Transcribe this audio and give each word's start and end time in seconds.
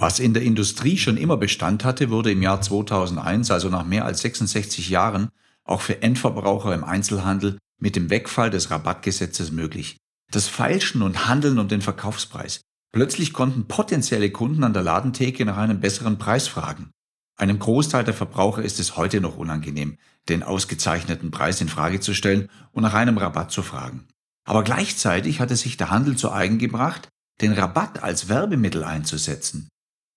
Was 0.00 0.18
in 0.18 0.32
der 0.32 0.42
Industrie 0.42 0.96
schon 0.96 1.18
immer 1.18 1.36
Bestand 1.36 1.84
hatte, 1.84 2.08
wurde 2.08 2.32
im 2.32 2.40
Jahr 2.40 2.62
2001, 2.62 3.50
also 3.50 3.68
nach 3.68 3.84
mehr 3.84 4.06
als 4.06 4.22
66 4.22 4.88
Jahren, 4.88 5.28
auch 5.62 5.82
für 5.82 6.00
Endverbraucher 6.00 6.74
im 6.74 6.84
Einzelhandel 6.84 7.58
mit 7.78 7.96
dem 7.96 8.08
Wegfall 8.08 8.48
des 8.48 8.70
Rabattgesetzes 8.70 9.52
möglich. 9.52 9.98
Das 10.32 10.48
Feilschen 10.48 11.02
und 11.02 11.28
Handeln 11.28 11.58
um 11.58 11.68
den 11.68 11.82
Verkaufspreis. 11.82 12.62
Plötzlich 12.92 13.34
konnten 13.34 13.68
potenzielle 13.68 14.30
Kunden 14.30 14.64
an 14.64 14.72
der 14.72 14.82
Ladentheke 14.82 15.44
nach 15.44 15.58
einem 15.58 15.80
besseren 15.80 16.16
Preis 16.16 16.48
fragen. 16.48 16.90
Einem 17.36 17.58
Großteil 17.58 18.02
der 18.02 18.14
Verbraucher 18.14 18.62
ist 18.62 18.80
es 18.80 18.96
heute 18.96 19.20
noch 19.20 19.36
unangenehm, 19.36 19.98
den 20.30 20.42
ausgezeichneten 20.42 21.30
Preis 21.30 21.60
in 21.60 21.68
Frage 21.68 22.00
zu 22.00 22.14
stellen 22.14 22.48
und 22.72 22.84
nach 22.84 22.94
einem 22.94 23.18
Rabatt 23.18 23.52
zu 23.52 23.62
fragen. 23.62 24.08
Aber 24.46 24.64
gleichzeitig 24.64 25.40
hatte 25.40 25.56
sich 25.56 25.76
der 25.76 25.90
Handel 25.90 26.16
zu 26.16 26.32
eigen 26.32 26.56
gebracht, 26.56 27.08
den 27.42 27.52
Rabatt 27.52 28.02
als 28.02 28.30
Werbemittel 28.30 28.82
einzusetzen. 28.82 29.68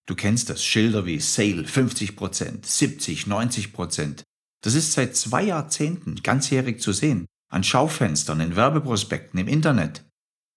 Du 0.05 0.15
kennst 0.15 0.49
das, 0.49 0.63
Schilder 0.63 1.05
wie 1.05 1.19
Sale 1.19 1.63
50%, 1.63 2.65
70, 2.65 3.25
90%. 3.25 4.23
Das 4.61 4.75
ist 4.75 4.93
seit 4.93 5.15
zwei 5.15 5.43
Jahrzehnten 5.43 6.15
ganzjährig 6.23 6.81
zu 6.81 6.91
sehen, 6.91 7.25
an 7.49 7.63
Schaufenstern, 7.63 8.39
in 8.39 8.55
Werbeprospekten, 8.55 9.39
im 9.39 9.47
Internet. 9.47 10.03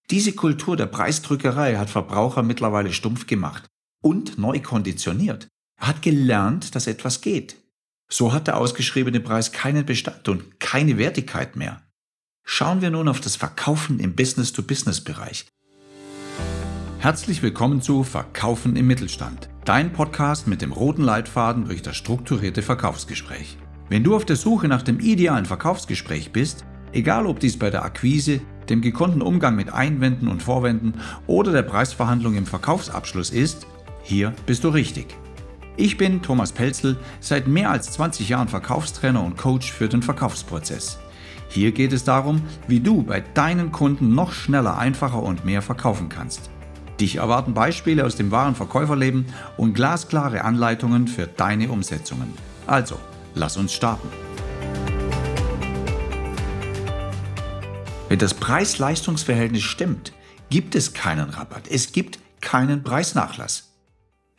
Diese 0.09 0.33
Kultur 0.33 0.77
der 0.77 0.85
Preisdrückerei 0.85 1.75
hat 1.77 1.89
Verbraucher 1.89 2.43
mittlerweile 2.43 2.93
stumpf 2.93 3.27
gemacht 3.27 3.65
und 4.01 4.37
neu 4.37 4.61
konditioniert. 4.61 5.47
Er 5.79 5.87
hat 5.87 6.01
gelernt, 6.01 6.75
dass 6.75 6.87
etwas 6.87 7.21
geht. 7.21 7.57
So 8.09 8.31
hat 8.31 8.47
der 8.47 8.57
ausgeschriebene 8.57 9.19
Preis 9.19 9.51
keinen 9.51 9.85
Bestand 9.85 10.29
und 10.29 10.59
keine 10.59 10.97
Wertigkeit 10.97 11.55
mehr. 11.55 11.83
Schauen 12.45 12.81
wir 12.81 12.89
nun 12.89 13.09
auf 13.09 13.19
das 13.19 13.35
Verkaufen 13.35 13.99
im 13.99 14.15
Business-to-Business-Bereich. 14.15 15.45
Herzlich 16.99 17.43
willkommen 17.43 17.79
zu 17.79 18.03
Verkaufen 18.03 18.75
im 18.75 18.87
Mittelstand, 18.87 19.49
dein 19.65 19.93
Podcast 19.93 20.47
mit 20.47 20.63
dem 20.63 20.71
roten 20.71 21.03
Leitfaden 21.03 21.65
durch 21.65 21.83
das 21.83 21.95
strukturierte 21.95 22.63
Verkaufsgespräch. 22.63 23.55
Wenn 23.87 24.03
du 24.03 24.15
auf 24.15 24.25
der 24.25 24.35
Suche 24.35 24.67
nach 24.67 24.81
dem 24.81 24.99
idealen 24.99 25.45
Verkaufsgespräch 25.45 26.31
bist, 26.31 26.65
egal 26.93 27.27
ob 27.27 27.39
dies 27.39 27.59
bei 27.59 27.69
der 27.69 27.85
Akquise, 27.85 28.41
dem 28.67 28.81
gekonnten 28.81 29.21
Umgang 29.21 29.55
mit 29.55 29.71
Einwänden 29.71 30.27
und 30.27 30.41
Vorwänden 30.41 30.95
oder 31.27 31.51
der 31.51 31.61
Preisverhandlung 31.61 32.35
im 32.35 32.47
Verkaufsabschluss 32.47 33.29
ist, 33.29 33.67
hier 34.01 34.33
bist 34.47 34.63
du 34.63 34.69
richtig. 34.69 35.15
Ich 35.77 35.97
bin 35.97 36.23
Thomas 36.23 36.51
Pelzel, 36.51 36.97
seit 37.19 37.47
mehr 37.47 37.69
als 37.69 37.91
20 37.91 38.27
Jahren 38.27 38.47
Verkaufstrainer 38.47 39.23
und 39.23 39.37
Coach 39.37 39.71
für 39.71 39.87
den 39.87 40.01
Verkaufsprozess. 40.01 40.97
Hier 41.47 41.71
geht 41.73 41.93
es 41.93 42.03
darum, 42.03 42.41
wie 42.67 42.79
du 42.79 43.03
bei 43.03 43.21
deinen 43.21 43.71
Kunden 43.71 44.15
noch 44.15 44.31
schneller, 44.31 44.79
einfacher 44.79 45.21
und 45.21 45.45
mehr 45.45 45.61
verkaufen 45.61 46.09
kannst. 46.09 46.49
Dich 46.99 47.17
erwarten 47.17 47.53
Beispiele 47.53 48.05
aus 48.05 48.15
dem 48.15 48.31
wahren 48.31 48.55
Verkäuferleben 48.55 49.27
und 49.55 49.73
glasklare 49.73 50.43
Anleitungen 50.43 51.07
für 51.07 51.27
deine 51.27 51.69
Umsetzungen. 51.69 52.33
Also, 52.65 52.99
lass 53.35 53.55
uns 53.55 53.73
starten. 53.73 54.09
Wenn 58.09 58.19
das 58.19 58.33
Preis-Leistungs-Verhältnis 58.33 59.63
stimmt, 59.63 60.13
gibt 60.49 60.75
es 60.75 60.93
keinen 60.93 61.29
Rabatt, 61.29 61.67
es 61.69 61.91
gibt 61.91 62.19
keinen 62.41 62.83
Preisnachlass. 62.83 63.73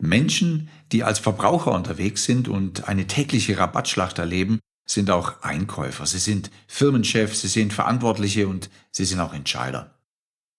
Menschen, 0.01 0.69
die 0.91 1.05
als 1.05 1.19
Verbraucher 1.19 1.73
unterwegs 1.73 2.25
sind 2.25 2.48
und 2.48 2.89
eine 2.89 3.06
tägliche 3.06 3.59
Rabattschlacht 3.59 4.19
erleben, 4.19 4.59
sind 4.86 5.11
auch 5.11 5.42
Einkäufer, 5.42 6.06
sie 6.06 6.19
sind 6.19 6.51
Firmenchefs, 6.67 7.42
sie 7.42 7.48
sind 7.48 7.73
Verantwortliche 7.73 8.48
und 8.48 8.70
sie 8.91 9.05
sind 9.05 9.20
auch 9.20 9.34
Entscheider. 9.34 9.98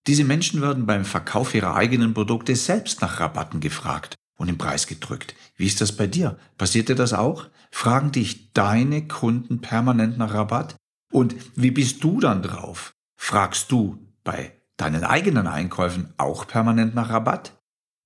Diese 0.07 0.23
Menschen 0.23 0.61
werden 0.61 0.85
beim 0.85 1.05
Verkauf 1.05 1.53
ihrer 1.53 1.75
eigenen 1.75 2.13
Produkte 2.13 2.55
selbst 2.55 3.01
nach 3.01 3.19
Rabatten 3.19 3.59
gefragt 3.59 4.15
und 4.37 4.47
im 4.47 4.57
Preis 4.57 4.87
gedrückt. 4.87 5.35
Wie 5.55 5.67
ist 5.67 5.81
das 5.81 5.95
bei 5.95 6.07
dir? 6.07 6.37
Passiert 6.57 6.89
dir 6.89 6.95
das 6.95 7.13
auch? 7.13 7.47
Fragen 7.71 8.11
dich 8.11 8.53
deine 8.53 9.07
Kunden 9.07 9.61
permanent 9.61 10.17
nach 10.17 10.33
Rabatt? 10.33 10.75
Und 11.11 11.35
wie 11.55 11.71
bist 11.71 12.03
du 12.03 12.19
dann 12.19 12.41
drauf? 12.41 12.93
Fragst 13.17 13.71
du 13.71 13.99
bei 14.23 14.53
deinen 14.77 15.03
eigenen 15.03 15.47
Einkäufen 15.47 16.13
auch 16.17 16.47
permanent 16.47 16.95
nach 16.95 17.09
Rabatt? 17.09 17.59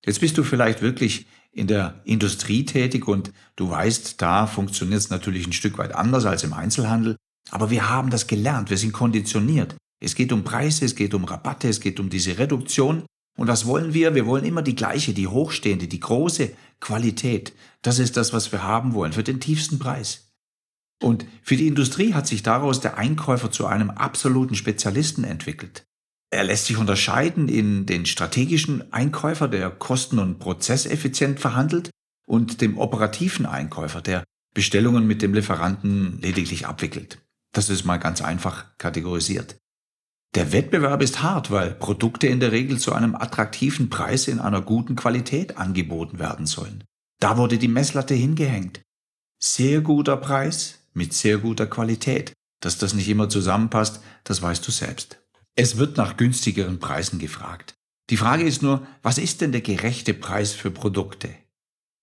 Jetzt 0.04 0.20
bist 0.20 0.36
du 0.36 0.42
vielleicht 0.42 0.82
wirklich 0.82 1.26
in 1.52 1.68
der 1.68 2.00
Industrie 2.04 2.64
tätig 2.64 3.06
und 3.06 3.32
du 3.56 3.70
weißt, 3.70 4.20
da 4.20 4.46
funktioniert 4.46 5.00
es 5.00 5.10
natürlich 5.10 5.46
ein 5.46 5.52
Stück 5.52 5.78
weit 5.78 5.94
anders 5.94 6.26
als 6.26 6.42
im 6.42 6.52
Einzelhandel. 6.52 7.16
Aber 7.50 7.70
wir 7.70 7.88
haben 7.88 8.10
das 8.10 8.26
gelernt, 8.26 8.70
wir 8.70 8.76
sind 8.76 8.92
konditioniert. 8.92 9.76
Es 10.04 10.14
geht 10.14 10.32
um 10.32 10.44
Preise, 10.44 10.84
es 10.84 10.94
geht 10.94 11.14
um 11.14 11.24
Rabatte, 11.24 11.68
es 11.68 11.80
geht 11.80 11.98
um 11.98 12.10
diese 12.10 12.38
Reduktion. 12.38 13.04
Und 13.36 13.48
was 13.48 13.66
wollen 13.66 13.94
wir? 13.94 14.14
Wir 14.14 14.26
wollen 14.26 14.44
immer 14.44 14.62
die 14.62 14.76
gleiche, 14.76 15.12
die 15.12 15.26
hochstehende, 15.26 15.88
die 15.88 16.00
große 16.00 16.52
Qualität. 16.80 17.52
Das 17.82 17.98
ist 17.98 18.16
das, 18.16 18.32
was 18.32 18.52
wir 18.52 18.62
haben 18.62 18.94
wollen, 18.94 19.12
für 19.12 19.24
den 19.24 19.40
tiefsten 19.40 19.78
Preis. 19.78 20.28
Und 21.02 21.26
für 21.42 21.56
die 21.56 21.66
Industrie 21.66 22.14
hat 22.14 22.26
sich 22.26 22.42
daraus 22.42 22.80
der 22.80 22.98
Einkäufer 22.98 23.50
zu 23.50 23.66
einem 23.66 23.90
absoluten 23.90 24.54
Spezialisten 24.54 25.24
entwickelt. 25.24 25.84
Er 26.30 26.44
lässt 26.44 26.66
sich 26.66 26.76
unterscheiden 26.76 27.48
in 27.48 27.86
den 27.86 28.06
strategischen 28.06 28.92
Einkäufer, 28.92 29.48
der 29.48 29.70
kosten- 29.70 30.18
und 30.18 30.38
prozesseffizient 30.38 31.40
verhandelt, 31.40 31.90
und 32.26 32.60
dem 32.60 32.78
operativen 32.78 33.46
Einkäufer, 33.46 34.00
der 34.00 34.24
Bestellungen 34.54 35.06
mit 35.06 35.22
dem 35.22 35.34
Lieferanten 35.34 36.20
lediglich 36.20 36.66
abwickelt. 36.66 37.18
Das 37.52 37.68
ist 37.68 37.84
mal 37.84 37.98
ganz 37.98 38.22
einfach 38.22 38.76
kategorisiert. 38.78 39.56
Der 40.34 40.50
Wettbewerb 40.50 41.00
ist 41.00 41.22
hart, 41.22 41.52
weil 41.52 41.74
Produkte 41.74 42.26
in 42.26 42.40
der 42.40 42.50
Regel 42.50 42.78
zu 42.78 42.92
einem 42.92 43.14
attraktiven 43.14 43.88
Preis 43.88 44.26
in 44.26 44.40
einer 44.40 44.62
guten 44.62 44.96
Qualität 44.96 45.58
angeboten 45.58 46.18
werden 46.18 46.46
sollen. 46.46 46.82
Da 47.20 47.36
wurde 47.36 47.56
die 47.56 47.68
Messlatte 47.68 48.14
hingehängt. 48.14 48.82
Sehr 49.40 49.80
guter 49.80 50.16
Preis 50.16 50.80
mit 50.92 51.12
sehr 51.12 51.38
guter 51.38 51.66
Qualität. 51.66 52.32
Dass 52.60 52.78
das 52.78 52.94
nicht 52.94 53.08
immer 53.08 53.28
zusammenpasst, 53.28 54.00
das 54.24 54.42
weißt 54.42 54.66
du 54.66 54.72
selbst. 54.72 55.20
Es 55.54 55.76
wird 55.76 55.96
nach 55.98 56.16
günstigeren 56.16 56.80
Preisen 56.80 57.18
gefragt. 57.18 57.74
Die 58.10 58.16
Frage 58.16 58.44
ist 58.44 58.62
nur, 58.62 58.86
was 59.02 59.18
ist 59.18 59.40
denn 59.40 59.52
der 59.52 59.60
gerechte 59.60 60.14
Preis 60.14 60.52
für 60.52 60.70
Produkte? 60.70 61.28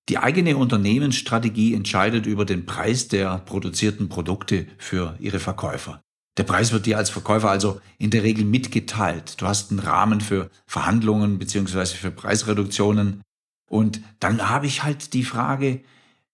Die 0.07 0.17
eigene 0.17 0.55
Unternehmensstrategie 0.55 1.73
entscheidet 1.73 2.25
über 2.25 2.45
den 2.45 2.65
Preis 2.65 3.07
der 3.07 3.39
produzierten 3.39 4.07
Produkte 4.07 4.67
für 4.77 5.15
ihre 5.19 5.39
Verkäufer. 5.39 6.01
Der 6.37 6.43
Preis 6.43 6.71
wird 6.71 6.85
dir 6.85 6.97
als 6.97 7.09
Verkäufer 7.09 7.49
also 7.49 7.81
in 7.97 8.09
der 8.09 8.23
Regel 8.23 8.45
mitgeteilt. 8.45 9.41
Du 9.41 9.47
hast 9.47 9.71
einen 9.71 9.79
Rahmen 9.79 10.21
für 10.21 10.49
Verhandlungen 10.65 11.39
beziehungsweise 11.39 11.95
für 11.95 12.11
Preisreduktionen. 12.11 13.21
Und 13.67 14.01
dann 14.19 14.49
habe 14.49 14.65
ich 14.65 14.83
halt 14.83 15.13
die 15.13 15.23
Frage, 15.23 15.81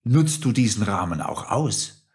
nutzt 0.03 0.46
du 0.46 0.52
diesen 0.52 0.84
Rahmen 0.84 1.22
auch 1.22 1.50
aus? 1.50 2.06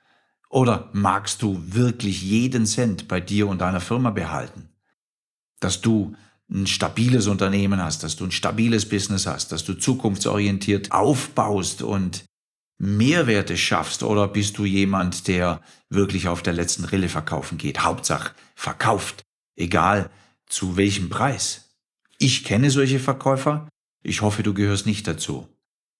Oder 0.48 0.90
magst 0.92 1.42
du 1.42 1.60
wirklich 1.66 2.22
jeden 2.22 2.66
Cent 2.66 3.08
bei 3.08 3.20
dir 3.20 3.48
und 3.48 3.60
deiner 3.60 3.80
Firma 3.80 4.10
behalten? 4.10 4.68
Dass 5.60 5.80
du 5.80 6.14
ein 6.50 6.66
stabiles 6.66 7.26
Unternehmen 7.26 7.82
hast, 7.82 8.02
dass 8.02 8.16
du 8.16 8.24
ein 8.24 8.32
stabiles 8.32 8.88
Business 8.88 9.26
hast, 9.26 9.52
dass 9.52 9.64
du 9.64 9.74
zukunftsorientiert 9.74 10.92
aufbaust 10.92 11.82
und 11.82 12.24
Mehrwerte 12.84 13.56
schaffst 13.56 14.02
oder 14.02 14.26
bist 14.26 14.58
du 14.58 14.64
jemand, 14.64 15.28
der 15.28 15.60
wirklich 15.88 16.26
auf 16.26 16.42
der 16.42 16.52
letzten 16.52 16.84
Rille 16.84 17.08
verkaufen 17.08 17.56
geht? 17.56 17.84
Hauptsache 17.84 18.34
verkauft, 18.56 19.22
egal 19.56 20.10
zu 20.48 20.76
welchem 20.76 21.08
Preis. 21.08 21.76
Ich 22.18 22.42
kenne 22.42 22.72
solche 22.72 22.98
Verkäufer, 22.98 23.68
ich 24.02 24.20
hoffe, 24.20 24.42
du 24.42 24.52
gehörst 24.52 24.86
nicht 24.86 25.06
dazu. 25.06 25.46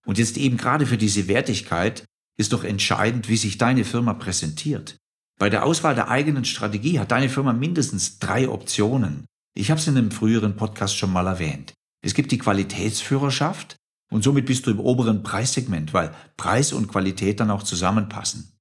Und 0.06 0.18
jetzt 0.18 0.36
eben 0.36 0.56
gerade 0.56 0.86
für 0.86 0.98
diese 0.98 1.28
Wertigkeit 1.28 2.04
ist 2.36 2.52
doch 2.52 2.64
entscheidend, 2.64 3.28
wie 3.28 3.36
sich 3.36 3.58
deine 3.58 3.84
Firma 3.84 4.14
präsentiert. 4.14 4.96
Bei 5.38 5.48
der 5.48 5.64
Auswahl 5.64 5.94
der 5.94 6.08
eigenen 6.08 6.44
Strategie 6.44 6.98
hat 6.98 7.12
deine 7.12 7.28
Firma 7.28 7.52
mindestens 7.52 8.18
drei 8.18 8.48
Optionen. 8.48 9.26
Ich 9.54 9.70
habe 9.70 9.78
es 9.78 9.86
in 9.86 9.96
einem 9.96 10.10
früheren 10.10 10.56
Podcast 10.56 10.96
schon 10.96 11.12
mal 11.12 11.28
erwähnt. 11.28 11.74
Es 12.04 12.14
gibt 12.14 12.32
die 12.32 12.38
Qualitätsführerschaft, 12.38 13.76
und 14.12 14.22
somit 14.22 14.44
bist 14.44 14.66
du 14.66 14.70
im 14.70 14.78
oberen 14.78 15.22
Preissegment, 15.22 15.94
weil 15.94 16.14
Preis 16.36 16.74
und 16.74 16.88
Qualität 16.88 17.40
dann 17.40 17.50
auch 17.50 17.62
zusammenpassen. 17.62 18.52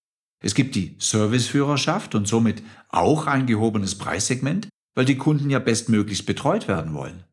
Es 0.42 0.56
gibt 0.56 0.76
die 0.76 0.96
Serviceführerschaft 0.98 2.16
und 2.16 2.26
somit 2.26 2.64
auch 2.88 3.28
ein 3.28 3.46
gehobenes 3.46 3.96
Preissegment, 3.96 4.70
weil 4.96 5.04
die 5.04 5.18
Kunden 5.18 5.50
ja 5.50 5.60
bestmöglichst 5.60 6.26
betreut 6.26 6.70
werden 6.70 6.94
wollen. 6.94 7.26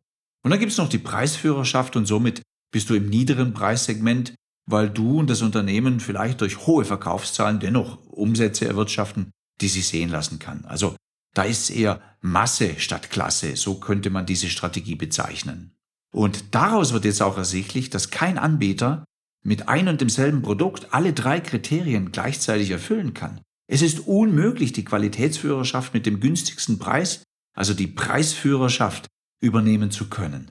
Und 0.43 0.51
dann 0.51 0.59
gibt 0.59 0.73
es 0.73 0.79
noch 0.79 0.89
die 0.89 0.99
Preisführerschaft 0.99 1.95
und 1.95 2.07
somit 2.07 2.43
bist 2.73 2.91
du 2.91 2.95
im 2.95 3.09
niederen 3.09 3.55
Preissegment, 3.55 4.35
weil 4.67 4.91
du 4.91 5.21
und 5.21 5.31
das 5.31 5.41
Unternehmen 5.41 6.01
vielleicht 6.01 6.41
durch 6.41 6.67
hohe 6.67 6.85
Verkaufszahlen 6.85 7.61
dennoch 7.61 8.05
Umsätze 8.09 8.67
erwirtschaften, 8.67 9.31
die 9.61 9.69
sich 9.69 9.87
sehen 9.87 10.11
lassen 10.11 10.41
kann. 10.41 10.65
Also 10.65 10.97
da 11.35 11.45
ist 11.45 11.63
es 11.63 11.71
eher 11.71 12.01
Masse 12.21 12.75
statt 12.79 13.11
Klasse, 13.11 13.55
so 13.55 13.77
könnte 13.77 14.11
man 14.11 14.27
diese 14.27 14.51
Strategie 14.51 14.97
bezeichnen. 14.97 15.78
Und 16.13 16.55
daraus 16.55 16.93
wird 16.93 17.05
jetzt 17.05 17.23
auch 17.23 17.37
ersichtlich, 17.37 17.91
dass 17.91 18.11
kein 18.11 18.39
Anbieter 18.39 19.05
mit 19.45 19.69
ein 19.69 19.89
und 19.89 20.01
demselben 20.01 20.43
Produkt 20.43 20.89
alle 20.93 21.13
drei 21.13 21.41
Kriterien 21.41 22.13
gleichzeitig 22.13 22.71
erfüllen 22.71 23.15
kann. 23.15 23.41
Es 23.71 23.83
ist 23.83 24.01
unmöglich, 24.01 24.73
die 24.73 24.85
Qualitätsführerschaft 24.85 25.93
mit 25.95 26.07
dem 26.07 26.21
günstigsten 26.21 26.79
Preis, 26.79 27.23
also 27.55 27.75
die 27.75 27.87
Preisführerschaft, 27.87 29.07
übernehmen 29.41 29.91
zu 29.91 30.09
können. 30.09 30.51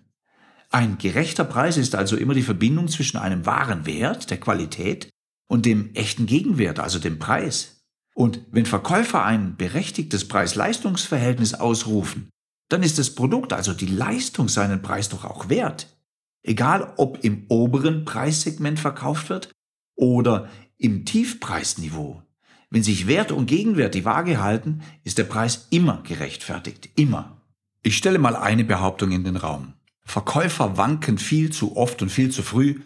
Ein 0.70 0.98
gerechter 0.98 1.44
Preis 1.44 1.78
ist 1.78 1.96
also 1.96 2.16
immer 2.18 2.34
die 2.34 2.44
Verbindung 2.44 2.88
zwischen 2.88 3.18
einem 3.18 3.46
wahren 3.46 3.86
Wert, 3.86 4.30
der 4.30 4.40
Qualität, 4.40 5.10
und 5.50 5.66
dem 5.66 5.94
echten 5.96 6.26
Gegenwert, 6.26 6.80
also 6.80 7.00
dem 7.00 7.20
Preis. 7.20 7.82
Und 8.14 8.42
wenn 8.52 8.66
Verkäufer 8.66 9.24
ein 9.24 9.56
berechtigtes 9.56 10.28
Preis-Leistungs-Verhältnis 10.28 11.54
ausrufen, 11.54 12.30
dann 12.70 12.84
ist 12.84 13.00
das 13.00 13.16
Produkt, 13.16 13.54
also 13.54 13.74
die 13.74 13.88
Leistung, 13.88 14.50
seinen 14.50 14.82
Preis 14.82 15.10
doch 15.10 15.26
auch 15.26 15.50
wert. 15.50 15.98
Egal 16.44 16.94
ob 16.98 17.24
im 17.24 17.46
oberen 17.50 18.06
Preissegment 18.06 18.80
verkauft 18.80 19.30
wird 19.30 19.52
oder 19.96 20.50
im 20.78 21.06
Tiefpreisniveau. 21.06 22.24
Wenn 22.70 22.84
sich 22.84 23.08
Wert 23.08 23.32
und 23.32 23.46
Gegenwert 23.46 23.96
die 23.96 24.06
Waage 24.06 24.42
halten, 24.42 24.82
ist 25.04 25.18
der 25.18 25.24
Preis 25.24 25.68
immer 25.70 26.04
gerechtfertigt. 26.04 26.90
Immer. 26.96 27.42
Ich 27.82 27.96
stelle 27.96 28.20
mal 28.20 28.36
eine 28.36 28.66
Behauptung 28.66 29.12
in 29.12 29.24
den 29.24 29.38
Raum. 29.38 29.74
Verkäufer 30.04 30.78
wanken 30.78 31.18
viel 31.18 31.52
zu 31.52 31.78
oft 31.78 32.02
und 32.02 32.10
viel 32.10 32.32
zu 32.32 32.44
früh 32.44 32.82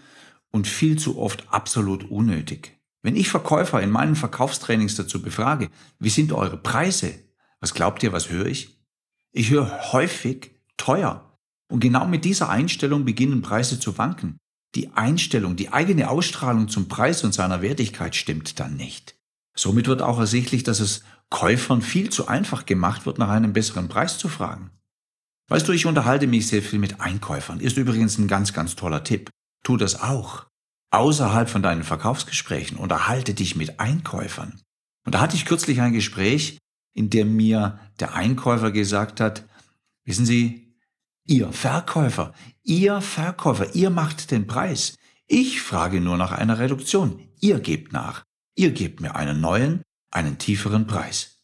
und 0.52 0.68
viel 0.68 0.98
zu 0.98 1.18
oft 1.20 1.46
absolut 1.52 2.10
unnötig. 2.10 2.78
Wenn 3.02 3.16
ich 3.16 3.30
Verkäufer 3.30 3.82
in 3.82 3.90
meinen 3.90 4.16
Verkaufstrainings 4.16 4.96
dazu 4.96 5.22
befrage, 5.22 5.70
wie 6.00 6.10
sind 6.10 6.32
eure 6.32 6.58
Preise? 6.58 7.14
Was 7.60 7.74
glaubt 7.74 8.04
ihr, 8.04 8.14
was 8.14 8.30
höre 8.30 8.46
ich? 8.46 8.81
Ich 9.34 9.50
höre 9.50 9.94
häufig 9.94 10.52
teuer. 10.78 11.38
Und 11.72 11.80
genau 11.80 12.06
mit 12.06 12.26
dieser 12.26 12.50
Einstellung 12.50 13.06
beginnen 13.06 13.42
Preise 13.42 13.80
zu 13.80 13.98
wanken. 13.98 14.38
Die 14.76 14.90
Einstellung, 14.94 15.56
die 15.56 15.70
eigene 15.70 16.10
Ausstrahlung 16.10 16.68
zum 16.68 16.88
Preis 16.88 17.24
und 17.24 17.34
seiner 17.34 17.62
Wertigkeit 17.62 18.16
stimmt 18.16 18.60
dann 18.60 18.76
nicht. 18.76 19.16
Somit 19.56 19.88
wird 19.88 20.02
auch 20.02 20.20
ersichtlich, 20.20 20.64
dass 20.64 20.80
es 20.80 21.04
Käufern 21.30 21.82
viel 21.82 22.10
zu 22.10 22.28
einfach 22.28 22.66
gemacht 22.66 23.06
wird, 23.06 23.18
nach 23.18 23.30
einem 23.30 23.54
besseren 23.54 23.88
Preis 23.88 24.18
zu 24.18 24.28
fragen. 24.28 24.72
Weißt 25.50 25.68
du, 25.68 25.74
ich 25.74 25.86
unterhalte 25.86 26.28
mich 26.28 26.48
sehr 26.48 26.62
viel 26.62 26.80
mit 26.80 27.02
Einkäufern. 27.02 27.60
Ist 27.60 27.78
übrigens 27.78 28.18
ein 28.18 28.28
ganz, 28.28 28.54
ganz 28.54 28.76
toller 28.76 29.04
Tipp. 29.04 29.30
Tu 29.64 29.78
das 29.78 30.02
auch. 30.02 30.48
Außerhalb 30.92 31.50
von 31.50 31.62
deinen 31.62 31.84
Verkaufsgesprächen 31.84 32.78
unterhalte 32.78 33.34
dich 33.34 33.56
mit 33.56 33.80
Einkäufern. 33.80 34.62
Und 35.06 35.16
da 35.16 35.22
hatte 35.22 35.36
ich 35.36 35.46
kürzlich 35.46 35.82
ein 35.82 35.94
Gespräch, 35.94 36.58
in 36.94 37.10
dem 37.10 37.36
mir 37.36 37.80
der 38.00 38.14
Einkäufer 38.14 38.72
gesagt 38.72 39.20
hat, 39.20 39.46
wissen 40.04 40.26
Sie, 40.26 40.76
Ihr 41.26 41.52
Verkäufer, 41.52 42.34
Ihr 42.64 43.02
Verkäufer, 43.02 43.74
ihr 43.76 43.90
macht 43.90 44.32
den 44.32 44.48
Preis. 44.48 44.96
Ich 45.28 45.62
frage 45.62 46.02
nur 46.02 46.18
nach 46.18 46.32
einer 46.32 46.60
Reduktion. 46.60 47.28
Ihr 47.40 47.60
gebt 47.60 47.94
nach. 47.94 48.24
Ihr 48.56 48.72
gebt 48.72 49.00
mir 49.00 49.16
einen 49.16 49.42
neuen, 49.42 49.82
einen 50.12 50.38
tieferen 50.38 50.88
Preis. 50.88 51.42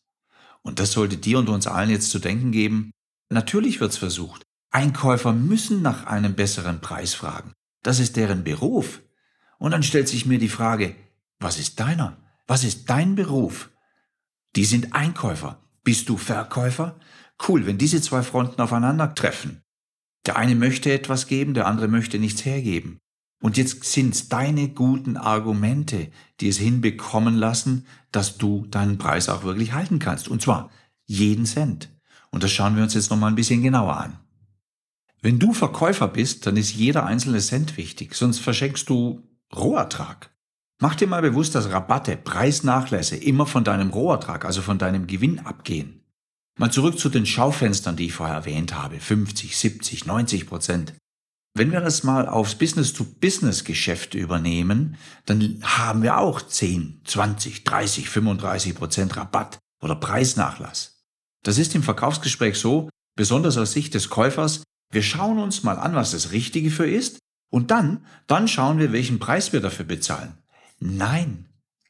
Und 0.62 0.80
das 0.80 0.92
sollte 0.92 1.18
dir 1.18 1.40
und 1.40 1.50
uns 1.50 1.68
allen 1.68 1.90
jetzt 1.90 2.12
zu 2.12 2.20
denken 2.20 2.52
geben. 2.52 2.92
Natürlich 3.30 3.80
wird's 3.80 3.98
versucht. 3.98 4.44
Einkäufer 4.72 5.34
müssen 5.34 5.82
nach 5.82 6.06
einem 6.06 6.36
besseren 6.36 6.82
Preis 6.82 7.14
fragen. 7.14 7.54
Das 7.82 8.00
ist 8.00 8.18
deren 8.18 8.44
Beruf. 8.44 9.02
Und 9.58 9.72
dann 9.72 9.84
stellt 9.84 10.08
sich 10.08 10.26
mir 10.26 10.38
die 10.38 10.50
Frage, 10.50 10.96
was 11.40 11.58
ist 11.58 11.80
deiner? 11.80 12.18
Was 12.46 12.64
ist 12.64 12.90
dein 12.90 13.16
Beruf? 13.16 13.70
Die 14.56 14.66
sind 14.66 14.94
Einkäufer. 14.94 15.62
Bist 15.84 16.10
du 16.10 16.18
Verkäufer? 16.18 17.00
Cool, 17.48 17.66
wenn 17.66 17.78
diese 17.78 18.02
zwei 18.02 18.24
Fronten 18.24 18.62
aufeinandertreffen. 18.62 19.62
Der 20.26 20.36
eine 20.36 20.56
möchte 20.56 20.92
etwas 20.92 21.28
geben, 21.28 21.54
der 21.54 21.68
andere 21.68 21.88
möchte 21.88 22.20
nichts 22.20 22.44
hergeben. 22.44 23.00
Und 23.42 23.56
jetzt 23.56 23.84
sind's 23.84 24.30
deine 24.30 24.70
guten 24.70 25.16
Argumente, 25.16 26.10
die 26.40 26.48
es 26.48 26.58
hinbekommen 26.58 27.36
lassen, 27.36 27.86
dass 28.12 28.38
du 28.38 28.66
deinen 28.66 28.98
Preis 28.98 29.30
auch 29.30 29.44
wirklich 29.44 29.74
halten 29.74 30.00
kannst. 30.00 30.28
Und 30.28 30.42
zwar 30.42 30.72
jeden 31.06 31.46
Cent. 31.46 31.90
Und 32.32 32.44
das 32.44 32.52
schauen 32.52 32.76
wir 32.76 32.84
uns 32.84 32.96
jetzt 32.96 33.12
nochmal 33.12 33.32
ein 33.32 33.36
bisschen 33.36 33.62
genauer 33.62 33.98
an. 33.98 34.20
Wenn 35.22 35.40
du 35.40 35.54
Verkäufer 35.54 36.08
bist, 36.08 36.46
dann 36.46 36.58
ist 36.58 36.74
jeder 36.74 37.06
einzelne 37.06 37.40
Cent 37.40 37.78
wichtig, 37.78 38.16
sonst 38.16 38.40
verschenkst 38.40 38.90
du 38.90 39.24
Rohertrag. 39.56 40.32
Mach 40.80 40.94
dir 40.94 41.08
mal 41.08 41.22
bewusst, 41.22 41.56
dass 41.56 41.72
Rabatte, 41.72 42.18
Preisnachlässe 42.18 43.16
immer 43.16 43.48
von 43.48 43.64
deinem 43.64 43.90
Rohertrag, 43.90 44.46
also 44.46 44.62
von 44.62 44.78
deinem 44.78 45.08
Gewinn 45.08 45.40
abgehen. 45.40 46.04
Mal 46.60 46.72
zurück 46.72 47.00
zu 47.00 47.10
den 47.10 47.26
Schaufenstern, 47.26 47.96
die 47.96 48.08
ich 48.08 48.14
vorher 48.14 48.36
erwähnt 48.36 48.76
habe. 48.76 49.00
50, 49.00 49.58
70, 49.58 50.06
90 50.06 50.48
Prozent. 50.48 50.94
Wenn 51.56 51.72
wir 51.72 51.82
das 51.82 52.04
mal 52.04 52.28
aufs 52.30 52.56
Business-to-Business-Geschäft 52.56 54.14
übernehmen, 54.14 54.98
dann 55.26 55.60
haben 55.64 56.04
wir 56.04 56.20
auch 56.20 56.42
10, 56.42 57.02
20, 57.04 57.64
30, 57.64 58.10
35 58.10 58.76
Prozent 58.76 59.18
Rabatt 59.18 59.58
oder 59.82 59.96
Preisnachlass. 59.96 61.02
Das 61.44 61.58
ist 61.58 61.74
im 61.74 61.82
Verkaufsgespräch 61.82 62.58
so, 62.60 62.90
besonders 63.16 63.58
aus 63.58 63.72
Sicht 63.72 63.96
des 63.96 64.10
Käufers, 64.10 64.62
wir 64.92 65.02
schauen 65.02 65.40
uns 65.40 65.64
mal 65.64 65.80
an, 65.80 65.96
was 65.96 66.12
das 66.12 66.32
Richtige 66.32 66.70
für 66.70 66.88
ist 66.88 67.18
und 67.52 67.72
dann, 67.72 68.06
dann 68.28 68.48
schauen 68.48 68.78
wir, 68.78 68.92
welchen 68.92 69.18
Preis 69.18 69.54
wir 69.54 69.60
dafür 69.60 69.86
bezahlen. 69.86 70.38
Nein, 70.80 71.50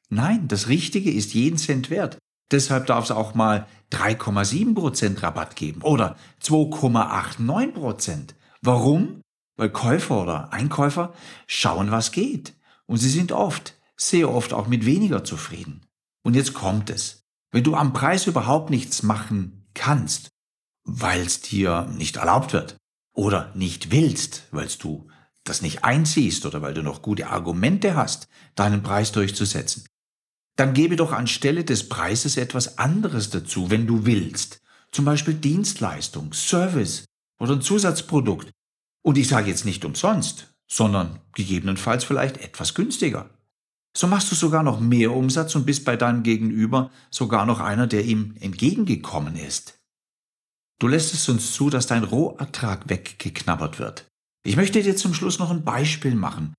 nein, 0.10 0.48
das 0.48 0.68
Richtige 0.68 1.12
ist 1.12 1.34
jeden 1.34 1.58
Cent 1.58 1.90
wert. 1.90 2.18
Deshalb 2.52 2.86
darf 2.86 3.04
es 3.06 3.12
auch 3.12 3.36
mal 3.36 3.68
3,7% 3.92 5.22
Rabatt 5.22 5.56
geben 5.56 5.82
oder 5.82 6.16
2,89%. 6.42 8.36
Warum? 8.62 9.22
Weil 9.58 9.70
Käufer 9.70 10.22
oder 10.24 10.54
Einkäufer 10.54 11.14
schauen, 11.46 11.92
was 11.92 12.12
geht. 12.12 12.54
Und 12.86 12.98
sie 12.98 13.10
sind 13.10 13.32
oft, 13.32 13.76
sehr 13.98 14.30
oft 14.30 14.54
auch 14.54 14.68
mit 14.68 14.86
weniger 14.86 15.24
zufrieden. 15.24 15.86
Und 16.24 16.36
jetzt 16.36 16.54
kommt 16.54 16.90
es. 16.90 17.24
Wenn 17.52 17.64
du 17.64 17.76
am 17.76 17.94
Preis 17.94 18.28
überhaupt 18.28 18.70
nichts 18.70 19.04
machen 19.04 19.68
kannst, 19.74 20.30
weil 20.84 21.22
es 21.22 21.42
dir 21.42 21.88
nicht 21.98 22.18
erlaubt 22.18 22.54
wird 22.54 22.78
oder 23.14 23.52
nicht 23.56 23.92
willst, 23.92 24.48
weil 24.52 24.68
du 24.80 25.10
das 25.50 25.62
nicht 25.62 25.84
einziehst 25.84 26.46
oder 26.46 26.62
weil 26.62 26.74
du 26.74 26.84
noch 26.84 27.02
gute 27.02 27.28
Argumente 27.28 27.96
hast, 27.96 28.28
deinen 28.56 28.84
Preis 28.84 29.12
durchzusetzen, 29.12 29.86
dann 30.56 30.74
gebe 30.74 30.96
doch 30.96 31.12
anstelle 31.12 31.64
des 31.64 31.88
Preises 31.88 32.36
etwas 32.38 32.78
anderes 32.78 33.30
dazu, 33.30 33.70
wenn 33.70 33.88
du 33.88 34.06
willst. 34.06 34.60
Zum 34.92 35.06
Beispiel 35.06 35.36
Dienstleistung, 35.36 36.34
Service 36.34 37.06
oder 37.40 37.54
ein 37.54 37.62
Zusatzprodukt. 37.62 38.52
Und 39.04 39.18
ich 39.18 39.28
sage 39.28 39.50
jetzt 39.50 39.66
nicht 39.66 39.86
umsonst, 39.86 40.54
sondern 40.68 41.20
gegebenenfalls 41.34 42.04
vielleicht 42.04 42.38
etwas 42.38 42.74
günstiger. 42.74 43.30
So 43.96 44.08
machst 44.08 44.32
du 44.32 44.36
sogar 44.36 44.64
noch 44.64 44.80
mehr 44.80 45.12
Umsatz 45.12 45.56
und 45.56 45.66
bist 45.66 45.86
bei 45.86 45.96
deinem 45.96 46.24
Gegenüber 46.24 46.92
sogar 47.10 47.46
noch 47.46 47.60
einer, 47.60 47.88
der 47.88 48.06
ihm 48.06 48.36
entgegengekommen 48.40 49.36
ist. 49.36 49.80
Du 50.80 50.88
lässt 50.88 51.14
es 51.14 51.28
uns 51.30 51.54
zu, 51.54 51.70
dass 51.70 51.88
dein 51.88 52.04
Rohertrag 52.04 52.90
weggeknabbert 52.90 53.80
wird. 53.80 54.06
Ich 54.44 54.56
möchte 54.56 54.82
dir 54.82 54.96
zum 54.96 55.14
Schluss 55.14 55.40
noch 55.40 55.52
ein 55.52 55.64
Beispiel 55.64 56.16
machen. 56.16 56.54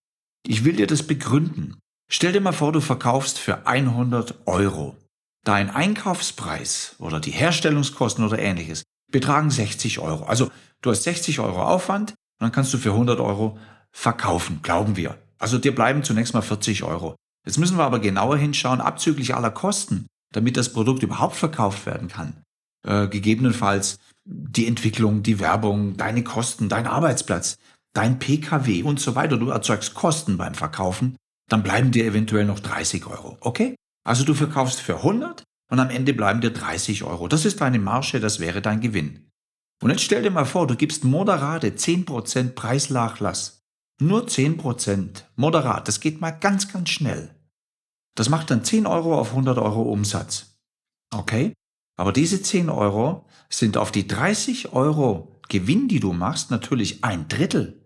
Ich 0.46 0.64
will 0.64 0.76
dir 0.76 0.86
das 0.86 1.02
begründen. 1.02 1.78
Stell 2.10 2.32
dir 2.32 2.40
mal 2.40 2.52
vor, 2.52 2.72
du 2.72 2.80
verkaufst 2.80 3.38
für 3.38 3.66
100 3.66 4.46
Euro. 4.46 4.96
Dein 5.44 5.70
Einkaufspreis 5.70 6.96
oder 6.98 7.20
die 7.20 7.30
Herstellungskosten 7.30 8.24
oder 8.24 8.38
ähnliches 8.38 8.82
betragen 9.10 9.50
60 9.50 9.98
Euro. 9.98 10.24
Also 10.24 10.50
du 10.82 10.90
hast 10.90 11.04
60 11.04 11.40
Euro 11.40 11.62
Aufwand 11.62 12.10
und 12.10 12.16
dann 12.40 12.52
kannst 12.52 12.72
du 12.74 12.78
für 12.78 12.92
100 12.92 13.20
Euro 13.20 13.58
verkaufen, 13.90 14.60
glauben 14.62 14.96
wir. 14.96 15.18
Also 15.38 15.58
dir 15.58 15.74
bleiben 15.74 16.02
zunächst 16.02 16.34
mal 16.34 16.42
40 16.42 16.82
Euro. 16.82 17.16
Jetzt 17.46 17.58
müssen 17.58 17.78
wir 17.78 17.84
aber 17.84 18.00
genauer 18.00 18.36
hinschauen, 18.36 18.80
abzüglich 18.80 19.34
aller 19.34 19.50
Kosten, 19.50 20.06
damit 20.32 20.56
das 20.56 20.72
Produkt 20.72 21.02
überhaupt 21.02 21.36
verkauft 21.36 21.86
werden 21.86 22.08
kann. 22.08 22.42
Äh, 22.86 23.08
gegebenenfalls 23.08 23.98
die 24.24 24.66
Entwicklung, 24.66 25.22
die 25.22 25.40
Werbung, 25.40 25.96
deine 25.96 26.22
Kosten, 26.22 26.68
dein 26.68 26.86
Arbeitsplatz 26.86 27.56
dein 27.98 28.20
Pkw 28.20 28.84
und 28.84 29.00
so 29.00 29.16
weiter, 29.16 29.36
du 29.36 29.50
erzeugst 29.50 29.94
Kosten 29.94 30.36
beim 30.36 30.54
Verkaufen, 30.54 31.16
dann 31.50 31.64
bleiben 31.64 31.90
dir 31.90 32.04
eventuell 32.04 32.44
noch 32.44 32.60
30 32.60 33.06
Euro. 33.06 33.36
Okay? 33.40 33.74
Also 34.06 34.22
du 34.24 34.34
verkaufst 34.34 34.80
für 34.80 34.98
100 34.98 35.42
und 35.68 35.80
am 35.80 35.90
Ende 35.90 36.14
bleiben 36.14 36.40
dir 36.40 36.52
30 36.52 37.02
Euro. 37.02 37.26
Das 37.26 37.44
ist 37.44 37.60
deine 37.60 37.80
Marge, 37.80 38.20
das 38.20 38.38
wäre 38.38 38.62
dein 38.62 38.80
Gewinn. 38.80 39.28
Und 39.82 39.90
jetzt 39.90 40.02
stell 40.02 40.22
dir 40.22 40.30
mal 40.30 40.44
vor, 40.44 40.68
du 40.68 40.76
gibst 40.76 41.02
moderate 41.02 41.70
10% 41.70 42.50
Preisnachlass. 42.50 43.64
Nur 44.00 44.26
10% 44.26 45.24
moderat, 45.34 45.88
das 45.88 45.98
geht 45.98 46.20
mal 46.20 46.30
ganz, 46.30 46.72
ganz 46.72 46.90
schnell. 46.90 47.34
Das 48.14 48.28
macht 48.28 48.52
dann 48.52 48.62
10 48.62 48.86
Euro 48.86 49.18
auf 49.18 49.30
100 49.30 49.58
Euro 49.58 49.82
Umsatz. 49.82 50.56
Okay? 51.12 51.52
Aber 51.96 52.12
diese 52.12 52.42
10 52.42 52.70
Euro 52.70 53.26
sind 53.50 53.76
auf 53.76 53.90
die 53.90 54.06
30 54.06 54.72
Euro 54.72 55.40
Gewinn, 55.48 55.88
die 55.88 55.98
du 55.98 56.12
machst, 56.12 56.52
natürlich 56.52 57.02
ein 57.02 57.26
Drittel. 57.26 57.78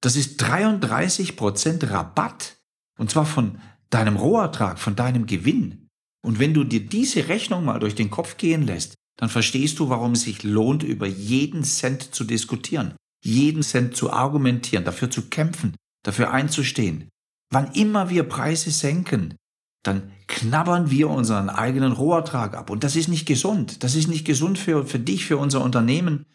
Das 0.00 0.16
ist 0.16 0.38
33 0.38 1.36
Prozent 1.36 1.90
Rabatt. 1.90 2.56
Und 2.98 3.10
zwar 3.10 3.26
von 3.26 3.60
deinem 3.90 4.16
Rohertrag, 4.16 4.78
von 4.78 4.96
deinem 4.96 5.26
Gewinn. 5.26 5.88
Und 6.22 6.38
wenn 6.38 6.54
du 6.54 6.64
dir 6.64 6.80
diese 6.80 7.28
Rechnung 7.28 7.64
mal 7.64 7.78
durch 7.78 7.94
den 7.94 8.10
Kopf 8.10 8.36
gehen 8.36 8.62
lässt, 8.62 8.94
dann 9.16 9.28
verstehst 9.28 9.78
du, 9.78 9.88
warum 9.88 10.12
es 10.12 10.22
sich 10.22 10.42
lohnt, 10.42 10.82
über 10.82 11.06
jeden 11.06 11.64
Cent 11.64 12.14
zu 12.14 12.24
diskutieren, 12.24 12.94
jeden 13.22 13.62
Cent 13.62 13.96
zu 13.96 14.12
argumentieren, 14.12 14.84
dafür 14.84 15.10
zu 15.10 15.28
kämpfen, 15.28 15.76
dafür 16.02 16.30
einzustehen. 16.30 17.08
Wann 17.50 17.72
immer 17.72 18.08
wir 18.10 18.22
Preise 18.22 18.70
senken, 18.70 19.34
dann 19.82 20.12
knabbern 20.26 20.90
wir 20.90 21.10
unseren 21.10 21.48
eigenen 21.48 21.92
Rohertrag 21.92 22.54
ab. 22.54 22.70
Und 22.70 22.84
das 22.84 22.96
ist 22.96 23.08
nicht 23.08 23.26
gesund. 23.26 23.82
Das 23.82 23.94
ist 23.94 24.08
nicht 24.08 24.24
gesund 24.24 24.58
für, 24.58 24.86
für 24.86 24.98
dich, 24.98 25.24
für 25.24 25.38
unser 25.38 25.62
Unternehmen. 25.62 26.26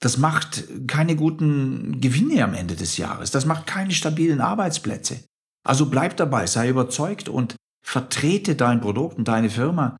Das 0.00 0.18
macht 0.18 0.64
keine 0.86 1.16
guten 1.16 2.00
Gewinne 2.00 2.44
am 2.44 2.54
Ende 2.54 2.76
des 2.76 2.96
Jahres. 2.96 3.30
Das 3.30 3.46
macht 3.46 3.66
keine 3.66 3.92
stabilen 3.92 4.40
Arbeitsplätze. 4.40 5.24
Also 5.64 5.86
bleib 5.86 6.16
dabei, 6.16 6.46
sei 6.46 6.68
überzeugt 6.68 7.28
und 7.28 7.56
vertrete 7.84 8.56
dein 8.56 8.80
Produkt 8.80 9.18
und 9.18 9.28
deine 9.28 9.50
Firma. 9.50 9.96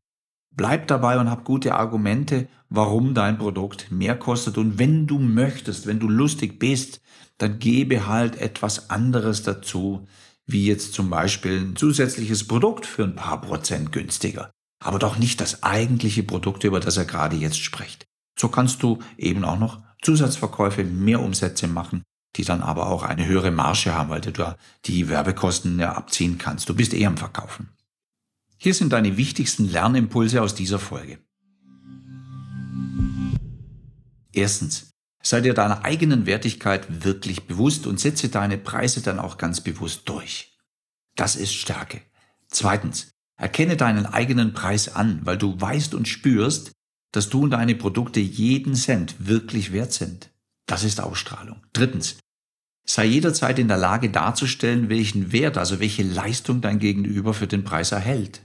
Bleib 0.55 0.87
dabei 0.87 1.19
und 1.19 1.29
hab 1.29 1.43
gute 1.45 1.75
Argumente, 1.75 2.47
warum 2.69 3.13
dein 3.13 3.37
Produkt 3.37 3.91
mehr 3.91 4.17
kostet. 4.17 4.57
Und 4.57 4.79
wenn 4.79 5.07
du 5.07 5.19
möchtest, 5.19 5.87
wenn 5.87 5.99
du 5.99 6.07
lustig 6.07 6.59
bist, 6.59 7.01
dann 7.37 7.59
gebe 7.59 8.07
halt 8.07 8.35
etwas 8.37 8.89
anderes 8.89 9.43
dazu, 9.43 10.07
wie 10.45 10.65
jetzt 10.65 10.93
zum 10.93 11.09
Beispiel 11.09 11.59
ein 11.59 11.75
zusätzliches 11.75 12.47
Produkt 12.47 12.85
für 12.85 13.03
ein 13.03 13.15
paar 13.15 13.41
Prozent 13.41 13.91
günstiger. 13.91 14.51
Aber 14.83 14.99
doch 14.99 15.17
nicht 15.17 15.41
das 15.41 15.63
eigentliche 15.63 16.23
Produkt, 16.23 16.63
über 16.63 16.79
das 16.79 16.97
er 16.97 17.05
gerade 17.05 17.35
jetzt 17.35 17.59
spricht. 17.59 18.05
So 18.39 18.49
kannst 18.49 18.83
du 18.83 18.99
eben 19.17 19.43
auch 19.43 19.59
noch 19.59 19.81
Zusatzverkäufe, 20.01 20.83
mehr 20.83 21.21
Umsätze 21.21 21.67
machen, 21.67 22.03
die 22.35 22.43
dann 22.43 22.61
aber 22.61 22.87
auch 22.87 23.03
eine 23.03 23.25
höhere 23.25 23.51
Marge 23.51 23.93
haben, 23.93 24.09
weil 24.09 24.21
du 24.21 24.31
da 24.31 24.57
die 24.85 25.09
Werbekosten 25.09 25.79
ja 25.79 25.93
abziehen 25.93 26.37
kannst. 26.37 26.69
Du 26.69 26.75
bist 26.75 26.93
eh 26.93 27.05
am 27.05 27.17
Verkaufen. 27.17 27.69
Hier 28.57 28.73
sind 28.73 28.93
deine 28.93 29.17
wichtigsten 29.17 29.69
Lernimpulse 29.69 30.41
aus 30.41 30.55
dieser 30.55 30.79
Folge. 30.79 31.19
Erstens, 34.33 34.91
sei 35.23 35.41
dir 35.41 35.53
deiner 35.53 35.83
eigenen 35.83 36.25
Wertigkeit 36.27 37.03
wirklich 37.03 37.47
bewusst 37.47 37.87
und 37.87 37.99
setze 37.99 38.29
deine 38.29 38.57
Preise 38.57 39.01
dann 39.01 39.19
auch 39.19 39.37
ganz 39.37 39.61
bewusst 39.61 40.07
durch. 40.09 40.55
Das 41.15 41.35
ist 41.35 41.53
Stärke. 41.53 42.01
Zweitens, 42.49 43.09
erkenne 43.35 43.77
deinen 43.77 44.05
eigenen 44.05 44.53
Preis 44.53 44.89
an, 44.95 45.21
weil 45.23 45.37
du 45.37 45.59
weißt 45.59 45.95
und 45.95 46.07
spürst, 46.07 46.71
dass 47.17 47.29
du 47.29 47.41
und 47.41 47.49
deine 47.49 47.73
Produkte 47.73 48.19
jeden 48.19 48.75
Cent 48.75 49.15
wirklich 49.17 49.71
wert 49.71 49.91
sind. 49.91 50.29
Das 50.67 50.83
ist 50.83 51.01
Ausstrahlung. 51.01 51.63
Drittens, 51.73 52.19
sei 52.87 53.05
jederzeit 53.05 53.57
in 53.57 53.67
der 53.67 53.77
Lage 53.77 54.11
darzustellen, 54.11 54.87
welchen 54.89 55.31
Wert, 55.31 55.57
also 55.57 55.79
welche 55.79 56.03
Leistung 56.03 56.61
dein 56.61 56.77
Gegenüber 56.77 57.33
für 57.33 57.47
den 57.47 57.63
Preis 57.63 57.91
erhält. 57.91 58.41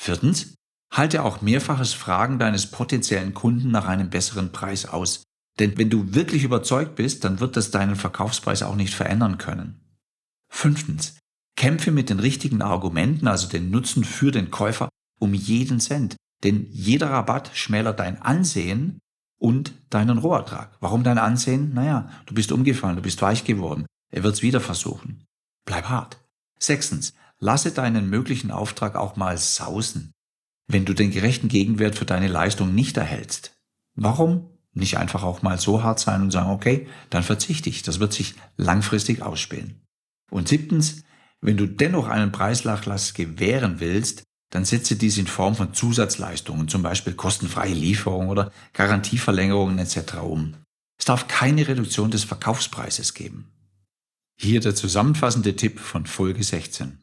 Viertens, 0.00 0.54
halte 0.90 1.22
auch 1.22 1.42
mehrfaches 1.42 1.92
Fragen 1.92 2.38
deines 2.38 2.70
potenziellen 2.70 3.34
Kunden 3.34 3.70
nach 3.70 3.84
einem 3.84 4.08
besseren 4.08 4.52
Preis 4.52 4.86
aus. 4.86 5.22
Denn 5.58 5.76
wenn 5.76 5.90
du 5.90 6.14
wirklich 6.14 6.44
überzeugt 6.44 6.96
bist, 6.96 7.24
dann 7.24 7.40
wird 7.40 7.58
das 7.58 7.72
deinen 7.72 7.94
Verkaufspreis 7.94 8.62
auch 8.62 8.74
nicht 8.74 8.94
verändern 8.94 9.36
können. 9.36 9.80
Fünftens, 10.50 11.18
kämpfe 11.58 11.90
mit 11.90 12.08
den 12.08 12.20
richtigen 12.20 12.62
Argumenten, 12.62 13.28
also 13.28 13.48
den 13.48 13.70
Nutzen 13.70 14.02
für 14.02 14.30
den 14.30 14.50
Käufer, 14.50 14.88
um 15.20 15.34
jeden 15.34 15.78
Cent. 15.78 16.16
Denn 16.42 16.66
jeder 16.70 17.10
Rabatt 17.10 17.50
schmälert 17.54 18.00
dein 18.00 18.20
Ansehen 18.20 18.98
und 19.38 19.72
deinen 19.90 20.18
Rohertrag. 20.18 20.76
Warum 20.80 21.04
dein 21.04 21.18
Ansehen? 21.18 21.74
Naja, 21.74 22.10
du 22.26 22.34
bist 22.34 22.52
umgefallen, 22.52 22.96
du 22.96 23.02
bist 23.02 23.22
weich 23.22 23.44
geworden. 23.44 23.86
Er 24.10 24.22
wird's 24.22 24.42
wieder 24.42 24.60
versuchen. 24.60 25.24
Bleib 25.64 25.88
hart. 25.88 26.18
Sechstens, 26.58 27.14
lasse 27.38 27.72
deinen 27.72 28.08
möglichen 28.08 28.50
Auftrag 28.50 28.96
auch 28.96 29.16
mal 29.16 29.36
sausen, 29.36 30.12
wenn 30.66 30.84
du 30.84 30.94
den 30.94 31.10
gerechten 31.10 31.48
Gegenwert 31.48 31.96
für 31.96 32.04
deine 32.04 32.28
Leistung 32.28 32.74
nicht 32.74 32.96
erhältst. 32.96 33.54
Warum? 33.94 34.50
Nicht 34.72 34.98
einfach 34.98 35.22
auch 35.22 35.42
mal 35.42 35.58
so 35.58 35.82
hart 35.82 36.00
sein 36.00 36.22
und 36.22 36.30
sagen, 36.30 36.50
okay, 36.50 36.88
dann 37.10 37.22
verzichte 37.22 37.68
ich. 37.68 37.82
Das 37.82 38.00
wird 38.00 38.12
sich 38.12 38.34
langfristig 38.56 39.22
ausspielen. 39.22 39.82
Und 40.30 40.48
siebtens, 40.48 41.04
wenn 41.40 41.56
du 41.56 41.66
dennoch 41.66 42.08
einen 42.08 42.32
Preisnachlass 42.32 43.14
gewähren 43.14 43.78
willst, 43.78 44.24
dann 44.54 44.64
setze 44.64 44.94
dies 44.94 45.18
in 45.18 45.26
Form 45.26 45.56
von 45.56 45.74
Zusatzleistungen, 45.74 46.68
zum 46.68 46.80
Beispiel 46.80 47.14
kostenfreie 47.14 47.74
Lieferung 47.74 48.28
oder 48.28 48.52
Garantieverlängerungen 48.72 49.80
etc. 49.80 50.18
um. 50.22 50.54
Es 50.96 51.06
darf 51.06 51.26
keine 51.26 51.66
Reduktion 51.66 52.12
des 52.12 52.22
Verkaufspreises 52.22 53.14
geben. 53.14 53.50
Hier 54.40 54.60
der 54.60 54.76
zusammenfassende 54.76 55.56
Tipp 55.56 55.80
von 55.80 56.06
Folge 56.06 56.44
16. 56.44 56.98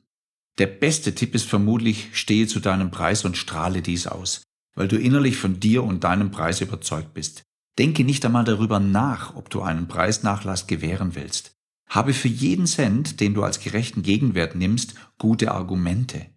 Der 0.59 0.67
beste 0.67 1.13
Tipp 1.13 1.35
ist 1.35 1.45
vermutlich, 1.45 2.11
stehe 2.13 2.47
zu 2.47 2.61
deinem 2.61 2.89
Preis 2.89 3.25
und 3.25 3.35
strahle 3.35 3.81
dies 3.81 4.07
aus, 4.07 4.43
weil 4.73 4.87
du 4.87 4.97
innerlich 4.97 5.35
von 5.35 5.59
dir 5.59 5.83
und 5.83 6.05
deinem 6.05 6.31
Preis 6.31 6.61
überzeugt 6.61 7.13
bist. 7.13 7.43
Denke 7.77 8.05
nicht 8.05 8.25
einmal 8.25 8.45
darüber 8.45 8.79
nach, 8.79 9.35
ob 9.35 9.49
du 9.49 9.61
einen 9.61 9.89
Preisnachlass 9.89 10.67
gewähren 10.67 11.15
willst. 11.15 11.51
Habe 11.89 12.13
für 12.13 12.29
jeden 12.29 12.65
Cent, 12.65 13.19
den 13.19 13.33
du 13.33 13.43
als 13.43 13.59
gerechten 13.59 14.03
Gegenwert 14.03 14.55
nimmst, 14.55 14.95
gute 15.17 15.51
Argumente. 15.51 16.27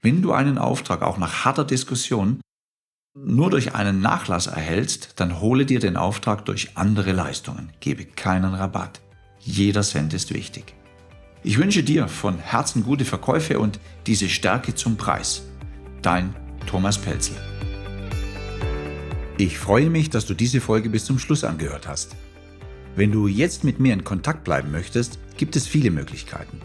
Wenn 0.00 0.22
du 0.22 0.32
einen 0.32 0.58
Auftrag 0.58 1.02
auch 1.02 1.18
nach 1.18 1.44
harter 1.44 1.64
Diskussion 1.64 2.40
nur 3.16 3.50
durch 3.50 3.74
einen 3.74 4.00
Nachlass 4.00 4.46
erhältst, 4.46 5.14
dann 5.16 5.40
hole 5.40 5.66
dir 5.66 5.80
den 5.80 5.96
Auftrag 5.96 6.44
durch 6.44 6.76
andere 6.76 7.10
Leistungen. 7.10 7.72
Gebe 7.80 8.04
keinen 8.04 8.54
Rabatt. 8.54 9.00
Jeder 9.40 9.82
Cent 9.82 10.14
ist 10.14 10.32
wichtig. 10.32 10.74
Ich 11.42 11.58
wünsche 11.58 11.82
dir 11.82 12.06
von 12.06 12.38
Herzen 12.38 12.84
gute 12.84 13.04
Verkäufe 13.04 13.58
und 13.58 13.80
diese 14.06 14.28
Stärke 14.28 14.76
zum 14.76 14.96
Preis. 14.96 15.42
Dein 16.00 16.32
Thomas 16.66 16.96
Pelzel. 16.96 17.36
Ich 19.36 19.58
freue 19.58 19.90
mich, 19.90 20.10
dass 20.10 20.26
du 20.26 20.34
diese 20.34 20.60
Folge 20.60 20.90
bis 20.90 21.06
zum 21.06 21.18
Schluss 21.18 21.42
angehört 21.42 21.88
hast. 21.88 22.14
Wenn 22.94 23.10
du 23.10 23.26
jetzt 23.26 23.64
mit 23.64 23.80
mir 23.80 23.94
in 23.94 24.04
Kontakt 24.04 24.44
bleiben 24.44 24.70
möchtest, 24.70 25.18
gibt 25.36 25.56
es 25.56 25.66
viele 25.66 25.90
Möglichkeiten. 25.90 26.60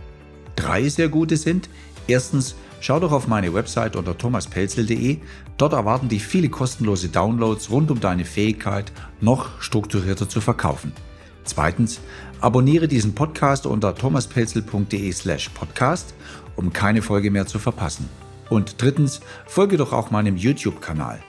Drei 0.55 0.87
sehr 0.87 1.09
gute 1.09 1.37
sind, 1.37 1.67
erstens 2.07 2.55
Schau 2.83 2.99
doch 2.99 3.13
auf 3.13 3.29
meine 3.29 3.53
Website 3.53 3.95
unter 3.95 4.17
thomaspelzel.de. 4.17 5.19
Dort 5.55 5.71
erwarten 5.71 6.09
dich 6.09 6.27
viele 6.27 6.49
kostenlose 6.49 7.07
Downloads 7.07 7.69
rund 7.69 7.89
um 7.91 8.01
deine 8.01 8.25
Fähigkeit, 8.25 8.91
noch 9.21 9.61
strukturierter 9.61 10.27
zu 10.27 10.41
verkaufen. 10.41 10.91
Zweitens, 11.45 12.01
abonniere 12.41 12.89
diesen 12.89 13.15
Podcast 13.15 13.65
unter 13.65 13.95
thomaspelzel.de 13.95 15.13
slash 15.13 15.47
podcast, 15.51 16.13
um 16.57 16.73
keine 16.73 17.01
Folge 17.01 17.31
mehr 17.31 17.47
zu 17.47 17.57
verpassen. 17.57 18.09
Und 18.49 18.81
drittens, 18.81 19.21
folge 19.45 19.77
doch 19.77 19.93
auch 19.93 20.11
meinem 20.11 20.35
YouTube-Kanal. 20.35 21.23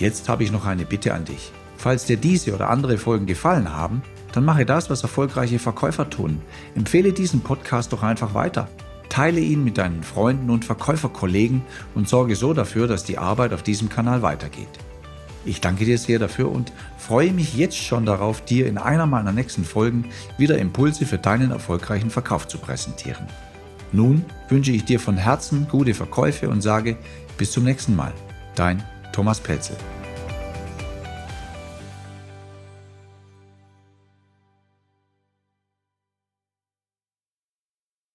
Jetzt 0.00 0.28
habe 0.28 0.42
ich 0.42 0.50
noch 0.50 0.66
eine 0.66 0.84
Bitte 0.84 1.14
an 1.14 1.26
dich. 1.26 1.52
Falls 1.76 2.06
dir 2.06 2.16
diese 2.16 2.52
oder 2.52 2.70
andere 2.70 2.98
Folgen 2.98 3.26
gefallen 3.26 3.72
haben, 3.72 4.02
dann 4.32 4.44
mache 4.44 4.66
das, 4.66 4.90
was 4.90 5.04
erfolgreiche 5.04 5.60
Verkäufer 5.60 6.10
tun. 6.10 6.42
Empfehle 6.74 7.12
diesen 7.12 7.40
Podcast 7.40 7.92
doch 7.92 8.02
einfach 8.02 8.34
weiter. 8.34 8.68
Teile 9.08 9.40
ihn 9.40 9.64
mit 9.64 9.78
deinen 9.78 10.02
Freunden 10.02 10.50
und 10.50 10.64
Verkäuferkollegen 10.64 11.62
und 11.94 12.08
sorge 12.08 12.36
so 12.36 12.54
dafür, 12.54 12.86
dass 12.86 13.04
die 13.04 13.18
Arbeit 13.18 13.52
auf 13.52 13.62
diesem 13.62 13.88
Kanal 13.88 14.22
weitergeht. 14.22 14.68
Ich 15.44 15.60
danke 15.60 15.84
dir 15.84 15.96
sehr 15.96 16.18
dafür 16.18 16.50
und 16.50 16.72
freue 16.98 17.32
mich 17.32 17.56
jetzt 17.56 17.78
schon 17.78 18.04
darauf, 18.04 18.44
dir 18.44 18.66
in 18.66 18.78
einer 18.78 19.06
meiner 19.06 19.32
nächsten 19.32 19.64
Folgen 19.64 20.06
wieder 20.38 20.58
Impulse 20.58 21.06
für 21.06 21.18
deinen 21.18 21.52
erfolgreichen 21.52 22.10
Verkauf 22.10 22.48
zu 22.48 22.58
präsentieren. 22.58 23.26
Nun 23.92 24.24
wünsche 24.48 24.72
ich 24.72 24.84
dir 24.84 24.98
von 24.98 25.16
Herzen 25.16 25.68
gute 25.70 25.94
Verkäufe 25.94 26.48
und 26.48 26.60
sage 26.60 26.96
bis 27.38 27.52
zum 27.52 27.64
nächsten 27.64 27.94
Mal. 27.94 28.12
Dein 28.56 28.82
Thomas 29.12 29.38
Pelzel. 29.38 29.76